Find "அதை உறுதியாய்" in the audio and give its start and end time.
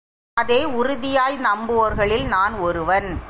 0.33-1.37